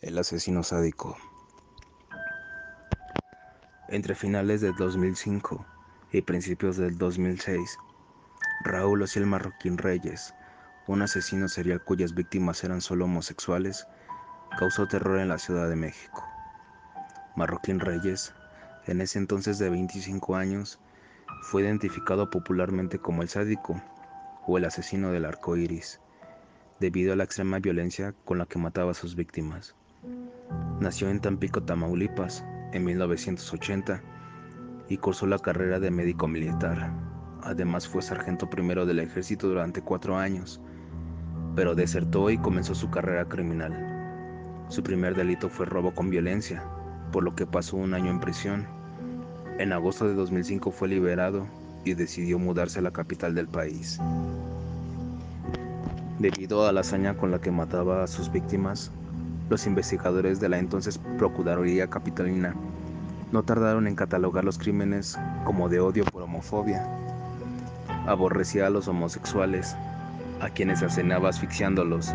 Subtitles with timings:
[0.00, 1.16] El asesino sádico.
[3.88, 5.66] Entre finales del 2005
[6.12, 7.76] y principios del 2006,
[8.62, 10.36] Raúl Ociel Marroquín Reyes,
[10.86, 13.88] un asesino serial cuyas víctimas eran solo homosexuales,
[14.56, 16.24] causó terror en la Ciudad de México.
[17.34, 18.32] Marroquín Reyes,
[18.86, 20.78] en ese entonces de 25 años,
[21.42, 23.82] fue identificado popularmente como el sádico
[24.46, 26.00] o el asesino del arco iris,
[26.78, 29.74] debido a la extrema violencia con la que mataba a sus víctimas.
[30.80, 34.00] Nació en Tampico, Tamaulipas, en 1980
[34.88, 36.92] y cursó la carrera de médico militar.
[37.42, 40.60] Además fue sargento primero del ejército durante cuatro años,
[41.56, 44.66] pero desertó y comenzó su carrera criminal.
[44.68, 46.62] Su primer delito fue robo con violencia,
[47.10, 48.64] por lo que pasó un año en prisión.
[49.58, 51.48] En agosto de 2005 fue liberado
[51.84, 53.98] y decidió mudarse a la capital del país.
[56.20, 58.92] Debido a la hazaña con la que mataba a sus víctimas,
[59.48, 62.54] los investigadores de la entonces Procuraduría Capitalina
[63.32, 66.86] no tardaron en catalogar los crímenes como de odio por homofobia.
[68.06, 69.76] Aborrecía a los homosexuales,
[70.40, 72.14] a quienes asesinaba asfixiándolos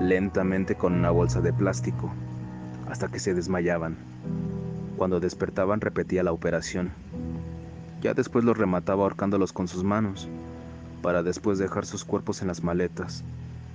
[0.00, 2.12] lentamente con una bolsa de plástico,
[2.88, 3.96] hasta que se desmayaban.
[4.96, 6.92] Cuando despertaban repetía la operación.
[8.00, 10.28] Ya después los remataba ahorcándolos con sus manos,
[11.02, 13.24] para después dejar sus cuerpos en las maletas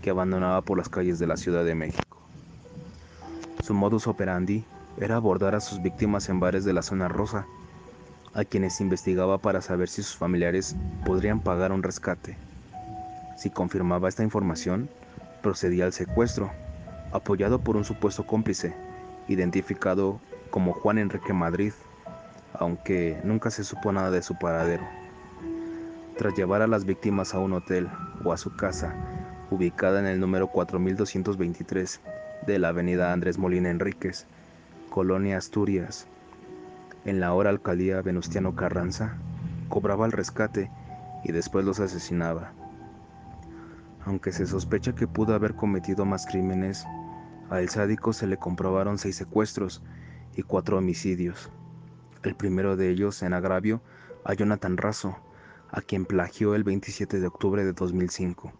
[0.01, 2.08] que abandonaba por las calles de la Ciudad de México.
[3.69, 4.65] Su modus operandi
[4.97, 7.45] era abordar a sus víctimas en bares de la zona rosa,
[8.33, 10.75] a quienes investigaba para saber si sus familiares
[11.05, 12.35] podrían pagar un rescate.
[13.37, 14.89] Si confirmaba esta información,
[15.43, 16.49] procedía al secuestro,
[17.11, 18.73] apoyado por un supuesto cómplice,
[19.27, 21.73] identificado como Juan Enrique Madrid,
[22.53, 24.87] aunque nunca se supo nada de su paradero.
[26.17, 27.87] Tras llevar a las víctimas a un hotel
[28.25, 28.95] o a su casa,
[29.51, 32.01] ubicada en el número 4223,
[32.45, 34.25] de la avenida Andrés Molina Enríquez,
[34.89, 36.07] Colonia Asturias.
[37.05, 39.17] En la hora alcaldía Venustiano Carranza,
[39.67, 40.71] cobraba el rescate
[41.23, 42.53] y después los asesinaba.
[44.05, 46.85] Aunque se sospecha que pudo haber cometido más crímenes,
[47.49, 49.81] a el sádico se le comprobaron seis secuestros
[50.35, 51.49] y cuatro homicidios.
[52.23, 53.81] El primero de ellos en agravio
[54.23, 55.17] a Jonathan Razo,
[55.71, 58.51] a quien plagió el 27 de octubre de 2005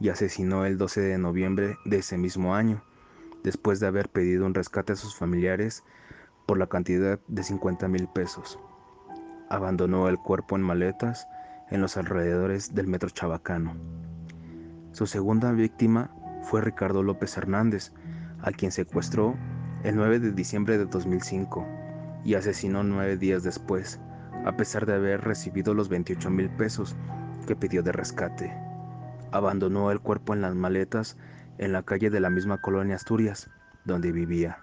[0.00, 2.82] y asesinó el 12 de noviembre de ese mismo año
[3.42, 5.84] después de haber pedido un rescate a sus familiares
[6.46, 8.58] por la cantidad de 50 mil pesos.
[9.48, 11.26] Abandonó el cuerpo en maletas
[11.70, 13.74] en los alrededores del metro Chabacano.
[14.92, 16.10] Su segunda víctima
[16.42, 17.92] fue Ricardo López Hernández,
[18.42, 19.36] a quien secuestró
[19.84, 21.66] el 9 de diciembre de 2005
[22.24, 24.00] y asesinó nueve días después,
[24.44, 26.96] a pesar de haber recibido los 28 mil pesos
[27.46, 28.52] que pidió de rescate.
[29.32, 31.16] Abandonó el cuerpo en las maletas
[31.60, 33.50] en la calle de la misma colonia Asturias,
[33.84, 34.60] donde vivía.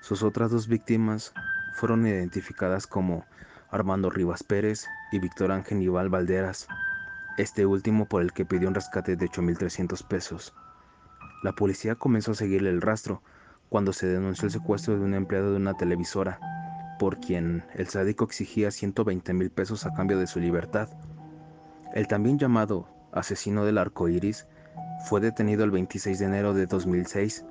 [0.00, 1.34] Sus otras dos víctimas
[1.74, 3.24] fueron identificadas como
[3.68, 6.68] Armando Rivas Pérez y Víctor Ángel Valderas,
[7.36, 10.54] este último por el que pidió un rescate de 8.300 pesos.
[11.42, 13.20] La policía comenzó a seguirle el rastro
[13.68, 16.38] cuando se denunció el secuestro de un empleado de una televisora,
[17.00, 20.88] por quien el sádico exigía 120 mil pesos a cambio de su libertad.
[21.92, 24.46] El también llamado asesino del arco iris
[25.04, 27.44] fue detenido el 26 de enero de 2006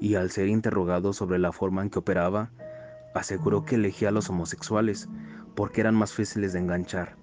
[0.00, 2.50] y al ser interrogado sobre la forma en que operaba,
[3.14, 5.08] aseguró que elegía a los homosexuales
[5.54, 7.16] porque eran más fáciles de enganchar.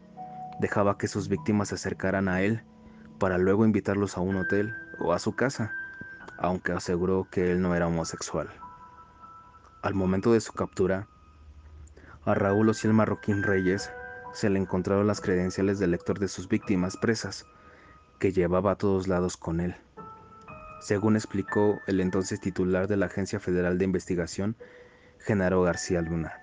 [0.62, 2.64] Dejaba que sus víctimas se acercaran a él
[3.20, 5.74] para luego invitarlos a un hotel o a su casa,
[6.38, 8.48] aunque aseguró que él no era homosexual.
[9.82, 11.08] Al momento de su captura,
[12.24, 13.92] a Raúl Ociel Marroquín Reyes
[14.32, 17.46] se le encontraron las credenciales del lector de sus víctimas presas,
[18.20, 19.76] que llevaba a todos lados con él.
[20.82, 24.56] Según explicó el entonces titular de la Agencia Federal de Investigación,
[25.20, 26.34] Genaro García Luna.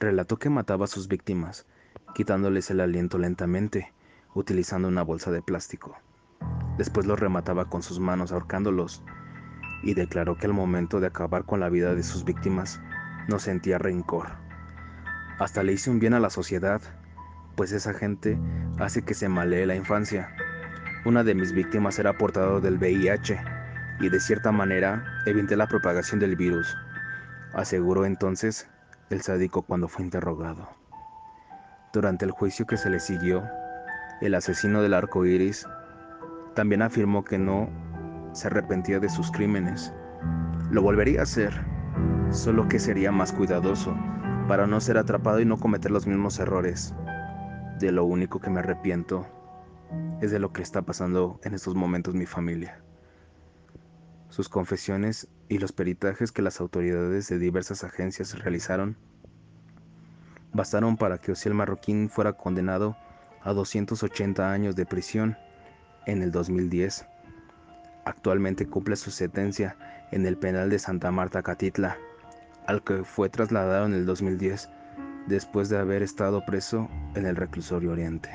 [0.00, 1.66] Relató que mataba a sus víctimas,
[2.14, 3.92] quitándoles el aliento lentamente,
[4.34, 5.96] utilizando una bolsa de plástico.
[6.76, 9.02] Después los remataba con sus manos ahorcándolos
[9.82, 12.80] y declaró que al momento de acabar con la vida de sus víctimas
[13.28, 14.28] no sentía rencor.
[15.38, 16.80] Hasta le hice un bien a la sociedad,
[17.54, 18.38] pues esa gente
[18.78, 20.34] hace que se malee la infancia
[21.04, 23.38] una de mis víctimas era portador del VIH
[24.00, 26.74] y de cierta manera evité la propagación del virus,
[27.52, 28.68] aseguró entonces
[29.10, 30.66] el sádico cuando fue interrogado.
[31.92, 33.44] Durante el juicio que se le siguió,
[34.22, 35.66] el asesino del arco iris
[36.54, 37.68] también afirmó que no
[38.32, 39.92] se arrepentía de sus crímenes.
[40.70, 41.52] Lo volvería a hacer,
[42.30, 43.94] solo que sería más cuidadoso
[44.48, 46.94] para no ser atrapado y no cometer los mismos errores.
[47.78, 49.26] De lo único que me arrepiento
[50.20, 52.80] es de lo que está pasando en estos momentos mi familia.
[54.30, 58.96] sus confesiones y los peritajes que las autoridades de diversas agencias realizaron
[60.54, 62.96] bastaron para que Osiel Marroquín fuera condenado
[63.42, 65.36] a 280 años de prisión
[66.06, 67.06] en el 2010.
[68.04, 69.76] Actualmente cumple su sentencia
[70.12, 71.98] en el penal de Santa Marta Catitla,
[72.66, 74.70] al que fue trasladado en el 2010
[75.26, 78.30] después de haber estado preso en el reclusorio Oriente.